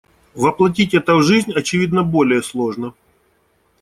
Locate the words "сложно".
2.41-2.95